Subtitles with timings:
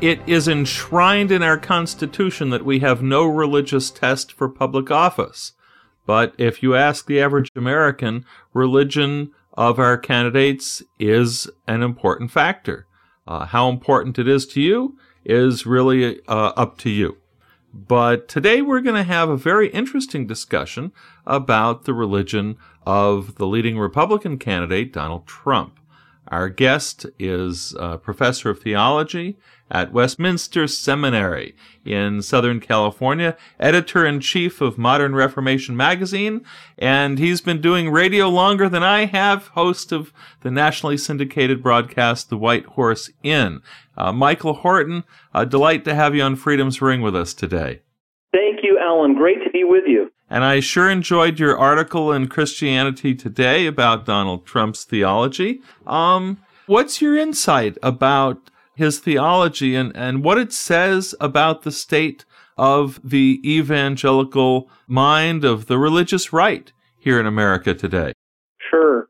[0.00, 5.52] it is enshrined in our Constitution that we have no religious test for public office.
[6.04, 12.86] But if you ask the average American, religion of our candidates is an important factor.
[13.26, 17.16] Uh, how important it is to you is really uh, up to you.
[17.72, 20.92] But today we're going to have a very interesting discussion
[21.26, 25.80] about the religion of the leading Republican candidate, Donald Trump.
[26.28, 29.36] Our guest is a professor of theology
[29.70, 31.54] at Westminster Seminary
[31.84, 36.44] in Southern California, editor in chief of Modern Reformation magazine,
[36.78, 42.30] and he's been doing radio longer than I have, host of the nationally syndicated broadcast
[42.30, 43.60] The White Horse Inn.
[43.96, 47.82] Uh, Michael Horton, a delight to have you on Freedom's Ring with us today.
[48.32, 49.14] Thank you, Alan.
[49.14, 50.10] Great to be with you.
[50.28, 55.60] And I sure enjoyed your article in Christianity Today about Donald Trump's theology.
[55.86, 62.24] Um, what's your insight about his theology and, and what it says about the state
[62.58, 68.12] of the evangelical mind of the religious right here in America today?
[68.70, 69.06] Sure.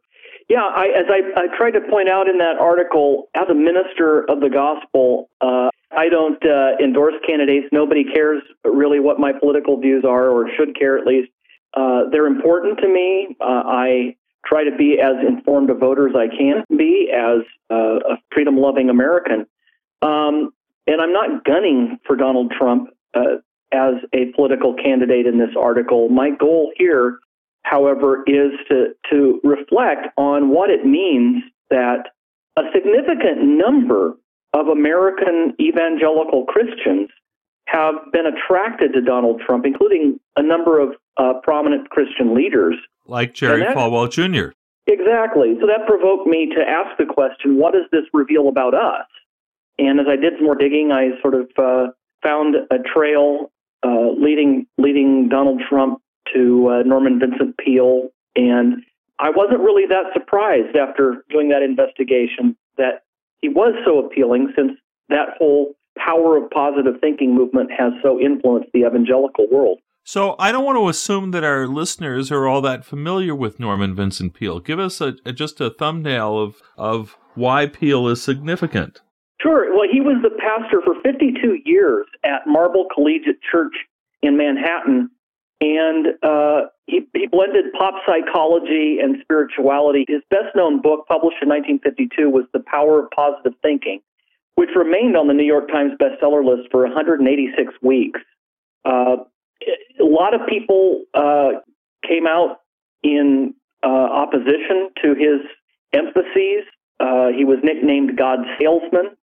[0.48, 4.30] Yeah, I, as I, I tried to point out in that article, as a minister
[4.30, 7.66] of the gospel, uh, I don't uh, endorse candidates.
[7.72, 11.30] Nobody cares really what my political views are, or should care at least.
[11.74, 13.36] Uh, they're important to me.
[13.40, 17.98] Uh, I try to be as informed a voter as I can be as uh,
[17.98, 19.46] a freedom loving American.
[20.02, 20.52] Um,
[20.86, 23.38] and I'm not gunning for Donald Trump uh,
[23.72, 26.08] as a political candidate in this article.
[26.08, 27.18] My goal here,
[27.64, 32.10] however, is to, to reflect on what it means that
[32.56, 34.16] a significant number
[34.52, 37.10] of American evangelical Christians
[37.66, 42.76] have been attracted to Donald Trump, including a number of uh, prominent Christian leaders.
[43.06, 44.52] Like Jerry Falwell Jr.
[44.86, 45.56] Exactly.
[45.60, 49.06] So that provoked me to ask the question what does this reveal about us?
[49.78, 51.92] And as I did some more digging, I sort of uh,
[52.22, 53.50] found a trail
[53.82, 56.00] uh, leading leading Donald Trump
[56.34, 58.82] to uh, Norman Vincent Peale, and
[59.18, 63.02] I wasn't really that surprised after doing that investigation that
[63.40, 64.72] he was so appealing, since
[65.08, 69.78] that whole power of positive thinking movement has so influenced the evangelical world.
[70.04, 73.94] So I don't want to assume that our listeners are all that familiar with Norman
[73.94, 74.60] Vincent Peale.
[74.60, 79.00] Give us a, a, just a thumbnail of of why Peale is significant.
[79.40, 79.74] Sure.
[79.74, 83.74] Well, he was the pastor for 52 years at Marble Collegiate Church
[84.22, 85.10] in Manhattan,
[85.60, 90.04] and uh, he, he blended pop psychology and spirituality.
[90.08, 94.00] His best known book, published in 1952, was The Power of Positive Thinking,
[94.56, 98.20] which remained on the New York Times bestseller list for 186 weeks.
[98.84, 99.16] Uh,
[100.00, 101.60] a lot of people uh,
[102.06, 102.60] came out
[103.02, 105.40] in uh, opposition to his
[105.92, 106.64] emphases.
[107.00, 109.16] Uh, he was nicknamed God's salesman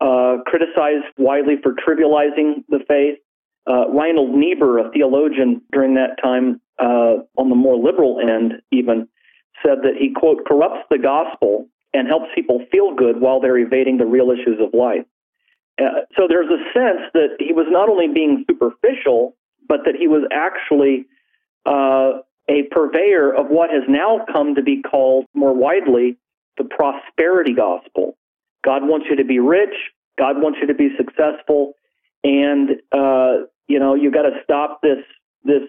[0.00, 3.18] uh, criticized widely for trivializing the faith.
[3.66, 9.08] Uh, Reinhold Niebuhr, a theologian during that time, uh, on the more liberal end, even
[9.64, 13.98] said that he, quote, corrupts the gospel and helps people feel good while they're evading
[13.98, 15.04] the real issues of life.
[15.80, 19.36] Uh, so there's a sense that he was not only being superficial,
[19.68, 21.06] but that he was actually
[21.64, 26.16] uh, a purveyor of what has now come to be called more widely
[26.56, 28.16] the prosperity gospel.
[28.64, 29.74] God wants you to be rich.
[30.18, 31.74] God wants you to be successful,
[32.24, 34.98] and uh, you know you got to stop this
[35.44, 35.62] this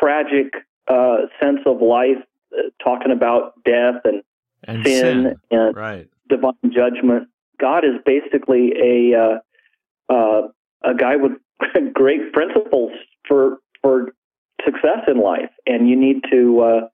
[0.00, 0.52] tragic
[0.88, 2.18] uh, sense of life,
[2.56, 4.22] uh, talking about death and,
[4.64, 6.08] and sin, sin, and right.
[6.28, 7.28] divine judgment.
[7.60, 10.48] God is basically a uh, uh,
[10.82, 11.32] a guy with
[11.94, 12.92] great principles
[13.26, 14.12] for for
[14.64, 16.88] success in life, and you need to uh,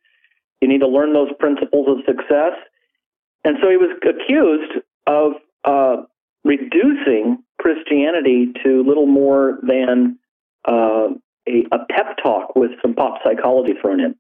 [0.60, 2.52] you need to learn those principles of success.
[3.44, 5.32] And so he was accused of
[5.64, 6.02] uh,
[6.44, 10.18] reducing Christianity to little more than
[10.66, 11.08] uh,
[11.48, 14.14] a, a pep talk with some pop psychology thrown in.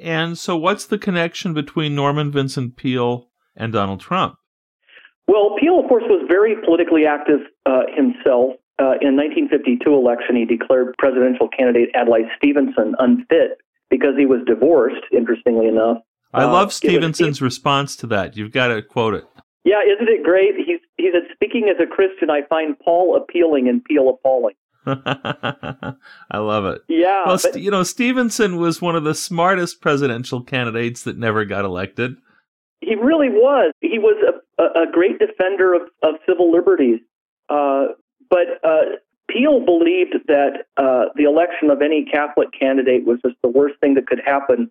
[0.00, 4.36] And so, what's the connection between Norman Vincent Peale and Donald Trump?
[5.26, 8.54] Well, Peale, of course, was very politically active uh, himself.
[8.80, 13.58] Uh, in 1952 election, he declared presidential candidate Adlai Stevenson unfit
[13.90, 15.02] because he was divorced.
[15.10, 15.98] Interestingly enough,
[16.32, 18.36] I love uh, Stevenson's response to that.
[18.36, 19.24] You've got to quote it.
[19.64, 20.54] Yeah, isn't it great?
[20.56, 24.54] He's he said, speaking as a Christian, I find Paul appealing and Peale appalling.
[26.30, 26.82] I love it.
[26.88, 27.24] Yeah.
[27.26, 31.64] Well, but, you know, Stevenson was one of the smartest presidential candidates that never got
[31.64, 32.16] elected.
[32.80, 33.72] He really was.
[33.80, 34.16] He was
[34.58, 37.00] a, a great defender of, of civil liberties.
[37.48, 37.86] Uh,
[38.30, 38.96] but uh,
[39.28, 43.94] Peale believed that uh, the election of any Catholic candidate was just the worst thing
[43.94, 44.70] that could happen.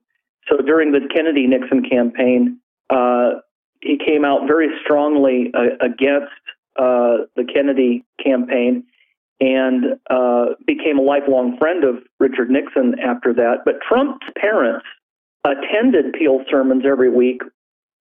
[0.49, 2.59] So during the Kennedy Nixon campaign,
[2.89, 3.41] uh,
[3.81, 6.31] he came out very strongly uh, against
[6.79, 8.83] uh, the Kennedy campaign
[9.39, 13.57] and uh, became a lifelong friend of Richard Nixon after that.
[13.65, 14.85] But Trump's parents
[15.43, 17.41] attended Peale sermons every week,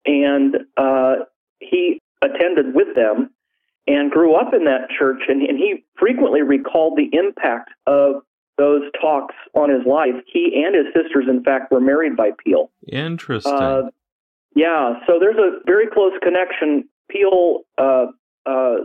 [0.06, 1.15] and uh,
[1.61, 3.31] he attended with them
[3.87, 5.23] and grew up in that church.
[5.29, 8.23] And, and he frequently recalled the impact of
[8.59, 10.15] those talks on his life.
[10.27, 12.71] He and his sisters, in fact, were married by Peale.
[12.88, 13.53] Interesting.
[13.53, 13.83] Uh,
[14.55, 16.88] yeah, so there's a very close connection.
[17.11, 18.06] Peale uh,
[18.47, 18.77] uh,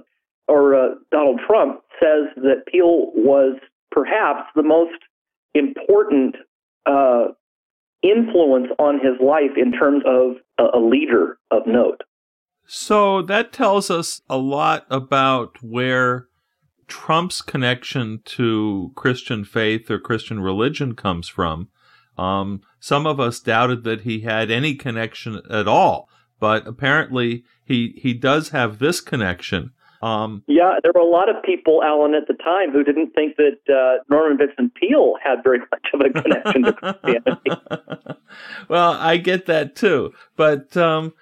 [0.52, 3.58] or uh, Donald Trump says that Peale was
[3.90, 5.00] perhaps the most
[5.54, 6.36] important
[6.86, 7.28] uh,
[8.04, 12.02] influence on his life in terms of a, a leader of note.
[12.66, 16.28] So that tells us a lot about where
[16.88, 21.70] Trump's connection to Christian faith or Christian religion comes from.
[22.18, 26.10] Um, some of us doubted that he had any connection at all,
[26.40, 29.72] but apparently he he does have this connection.
[30.02, 33.38] Um, yeah, there were a lot of people, Alan, at the time who didn't think
[33.38, 38.20] that uh, Norman Vincent Peale had very much of a connection to Christianity.
[38.68, 41.14] well, I get that too, but um,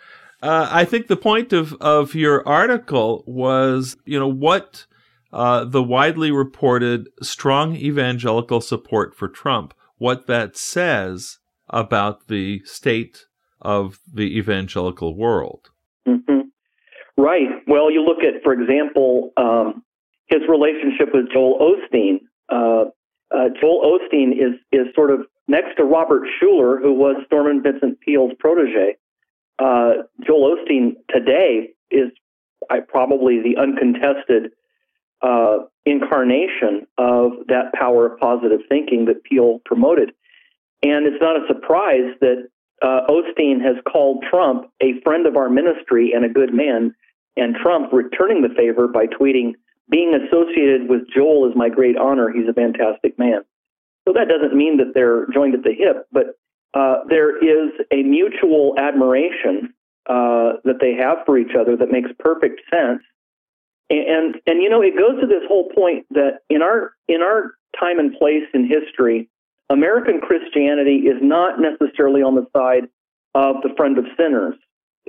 [0.41, 4.85] uh, I think the point of of your article was, you know, what
[5.33, 11.39] uh, the widely reported strong evangelical support for Trump, what that says
[11.69, 13.25] about the state
[13.61, 15.69] of the evangelical world.
[16.07, 16.38] Mm-hmm.
[17.19, 17.49] Right.
[17.67, 19.83] Well, you look at, for example, um,
[20.27, 22.19] his relationship with Joel Osteen.
[22.47, 22.85] Uh,
[23.35, 27.99] uh, Joel Osteen is is sort of next to Robert Schuller, who was Norman Vincent
[27.99, 28.95] Peale's protege.
[29.59, 32.09] Uh, Joel Osteen today is
[32.69, 34.51] I, probably the uncontested
[35.21, 40.13] uh, incarnation of that power of positive thinking that Peale promoted.
[40.83, 42.47] And it's not a surprise that
[42.81, 46.95] uh, Osteen has called Trump a friend of our ministry and a good man,
[47.39, 49.53] and Trump returning the favor by tweeting,
[49.89, 52.29] being associated with Joel is my great honor.
[52.29, 53.41] He's a fantastic man.
[54.07, 56.37] So that doesn't mean that they're joined at the hip, but
[56.73, 59.73] uh, there is a mutual admiration
[60.07, 63.01] uh, that they have for each other that makes perfect sense.
[63.89, 67.21] And, and and you know it goes to this whole point that in our in
[67.21, 69.29] our time and place in history,
[69.69, 72.87] American Christianity is not necessarily on the side
[73.35, 74.55] of the friend of sinners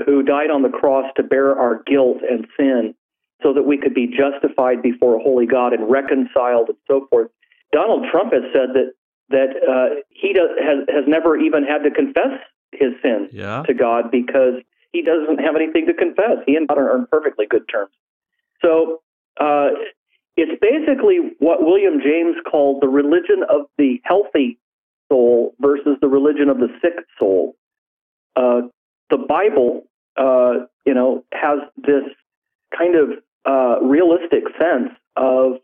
[0.06, 2.94] who died on the cross to bear our guilt and sin
[3.42, 7.30] so that we could be justified before a holy God and reconciled and so forth.
[7.72, 8.92] Donald Trump has said that
[9.30, 12.40] that uh, he does, has has never even had to confess
[12.72, 13.62] his sin yeah.
[13.66, 14.54] to God because
[14.92, 16.38] he doesn't have anything to confess.
[16.46, 17.92] He and God are on perfectly good terms.
[18.62, 19.02] So
[19.40, 19.68] uh,
[20.36, 24.58] it's basically what William James called the religion of the healthy
[25.08, 27.56] soul versus the religion of the sick soul.
[28.36, 28.62] Uh,
[29.10, 29.84] the Bible,
[30.16, 32.04] uh, you know, has this
[32.76, 33.10] kind of
[33.46, 35.54] uh, realistic sense of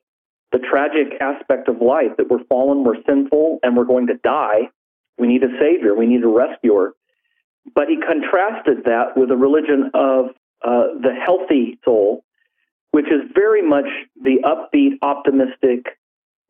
[0.52, 4.70] the tragic aspect of life that we're fallen, we're sinful, and we're going to die.
[5.18, 6.94] We need a savior, we need a rescuer.
[7.74, 10.26] But he contrasted that with a religion of
[10.64, 12.24] uh, the healthy soul,
[12.92, 13.86] which is very much
[14.22, 15.98] the upbeat, optimistic,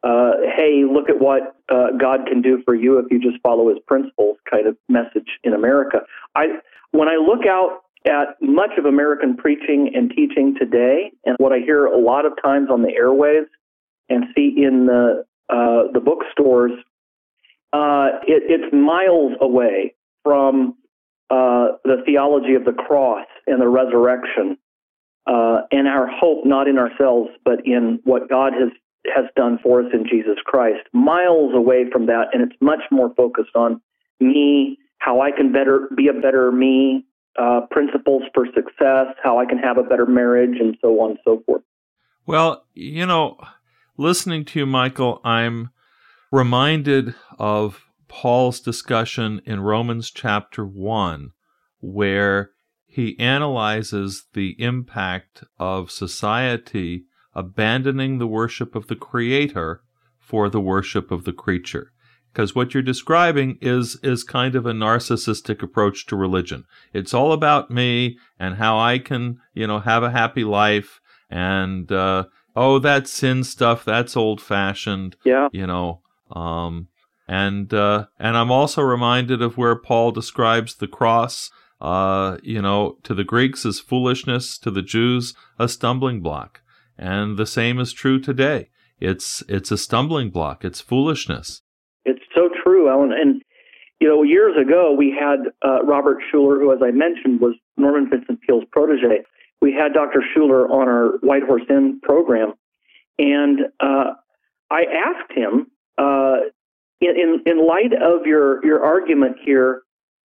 [0.02, 3.68] uh, hey, look at what uh, God can do for you if you just follow
[3.70, 6.00] his principles kind of message in America.
[6.34, 6.58] I,
[6.92, 11.58] when I look out at much of American preaching and teaching today, and what I
[11.58, 13.48] hear a lot of times on the airwaves
[14.08, 16.72] and see in the, uh, the bookstores,
[17.72, 20.76] uh, it, it's miles away from
[21.30, 24.56] uh, the theology of the cross and the resurrection
[25.26, 28.70] uh, and our hope not in ourselves, but in what God has
[29.14, 30.80] has done for us in Jesus Christ.
[30.92, 33.80] Miles away from that, and it's much more focused on
[34.18, 37.06] me, how I can better be a better me,
[37.38, 41.18] uh, principles for success, how I can have a better marriage, and so on and
[41.24, 41.62] so forth.
[42.26, 43.38] Well, you know,
[43.96, 45.70] listening to you, Michael, I'm
[46.32, 51.30] reminded of Paul's discussion in Romans chapter 1,
[51.80, 52.50] where
[52.86, 59.82] he analyzes the impact of society abandoning the worship of the creator
[60.18, 61.92] for the worship of the creature
[62.36, 67.32] because what you're describing is is kind of a narcissistic approach to religion it's all
[67.32, 71.00] about me and how i can you know have a happy life
[71.30, 72.24] and uh,
[72.54, 75.16] oh, that sin stuff, that's old fashioned.
[75.24, 75.48] Yeah.
[75.52, 76.00] You know,
[76.32, 76.88] um,
[77.28, 81.50] and uh, and I'm also reminded of where Paul describes the cross.
[81.78, 86.62] Uh, you know, to the Greeks as foolishness, to the Jews a stumbling block,
[86.96, 88.70] and the same is true today.
[88.98, 90.64] It's it's a stumbling block.
[90.64, 91.60] It's foolishness.
[92.86, 93.12] So.
[93.12, 93.42] And
[94.00, 98.08] you know, years ago we had uh, Robert Schuller, who, as I mentioned, was Norman
[98.10, 99.24] Vincent Peale's protege.
[99.62, 100.22] We had Dr.
[100.34, 102.52] Schuller on our White Horse Inn program,
[103.18, 104.12] and uh,
[104.70, 106.36] I asked him, uh,
[107.00, 109.82] in, in light of your your argument here,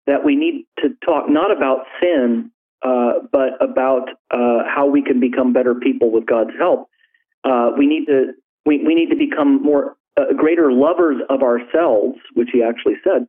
[0.07, 2.51] that we need to talk not about sin,
[2.83, 6.89] uh, but about uh, how we can become better people with God's help.
[7.45, 8.33] Uh, we need to
[8.65, 13.27] we, we need to become more uh, greater lovers of ourselves, which he actually said.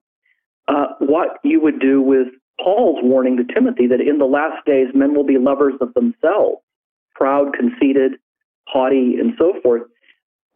[0.68, 2.28] Uh, what you would do with
[2.64, 6.62] Paul's warning to Timothy that in the last days men will be lovers of themselves,
[7.16, 8.14] proud, conceited,
[8.68, 9.84] haughty, and so forth.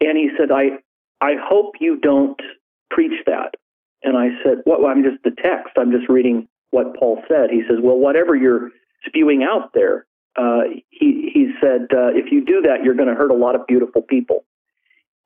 [0.02, 0.78] And he said, I,
[1.22, 2.40] I hope you don't
[2.90, 3.56] preach that.
[4.04, 5.78] And I said, Well, I'm just the text.
[5.78, 7.50] I'm just reading what Paul said.
[7.52, 8.72] He says, Well, whatever you're
[9.06, 13.16] spewing out there, uh, he, he said, uh, if you do that, you're going to
[13.16, 14.46] hurt a lot of beautiful people.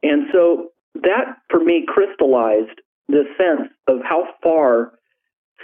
[0.03, 0.71] And so
[1.03, 4.93] that for me crystallized the sense of how far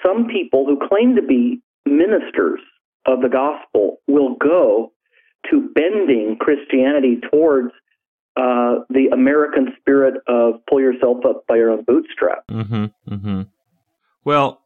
[0.05, 2.59] some people who claim to be ministers
[3.05, 4.91] of the gospel will go
[5.49, 7.71] to bending Christianity towards
[8.35, 12.47] uh, the American spirit of pull yourself up by your own bootstrap.
[12.49, 13.41] Mm-hmm, mm-hmm.
[14.23, 14.61] Well,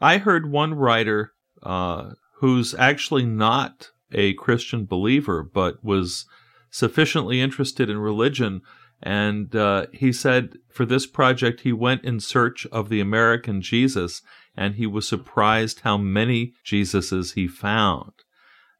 [0.00, 6.26] I heard one writer uh, who's actually not a Christian believer, but was
[6.70, 8.62] sufficiently interested in religion
[9.02, 14.22] and uh, he said for this project, he went in search of the American Jesus,
[14.56, 18.12] and he was surprised how many Jesuses he found.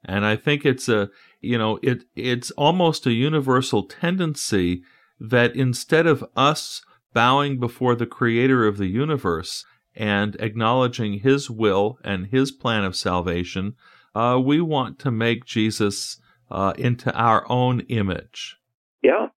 [0.05, 1.11] And I think it's a,
[1.41, 4.83] you know, it it's almost a universal tendency
[5.19, 11.99] that instead of us bowing before the creator of the universe and acknowledging his will
[12.05, 13.75] and his plan of salvation,
[14.15, 16.19] uh, we want to make Jesus
[16.51, 18.57] uh, into our own image.
[19.03, 19.29] Yeah,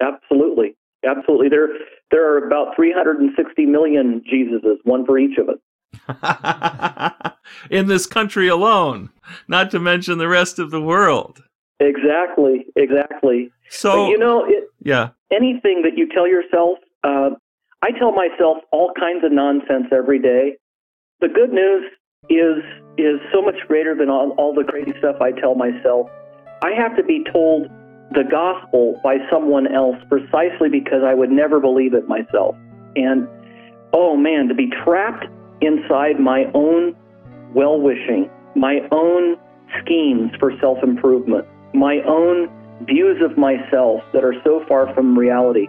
[0.00, 0.76] Absolutely,
[1.06, 1.48] absolutely.
[1.48, 1.68] There,
[2.10, 5.58] there are about 360 million Jesuses, one for each of us.
[7.70, 9.10] In this country alone,
[9.48, 11.42] not to mention the rest of the world.
[11.80, 13.50] Exactly, exactly.
[13.70, 15.10] So but you know, it, yeah.
[15.32, 17.30] Anything that you tell yourself, uh,
[17.82, 20.56] I tell myself all kinds of nonsense every day.
[21.20, 21.90] The good news
[22.28, 22.62] is
[22.98, 26.08] is so much greater than all, all the crazy stuff I tell myself.
[26.62, 27.70] I have to be told
[28.12, 32.56] the gospel by someone else precisely because I would never believe it myself.
[32.96, 33.28] And
[33.92, 35.26] oh man, to be trapped
[35.60, 36.96] inside my own
[37.54, 39.36] well wishing, my own
[39.80, 42.50] schemes for self improvement, my own
[42.86, 45.68] views of myself that are so far from reality